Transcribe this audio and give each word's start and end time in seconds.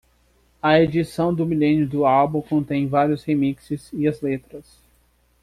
A 0.63 0.81
edição 0.81 1.31
do 1.31 1.45
milênio 1.45 1.87
do 1.87 2.07
álbum 2.07 2.41
contém 2.41 2.87
vários 2.87 3.23
remixes 3.23 3.87
e 3.93 4.07
as 4.07 4.19
letras. 4.19 4.65